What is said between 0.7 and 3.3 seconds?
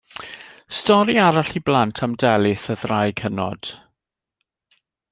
Stori arall i blant am Delyth, y ddraig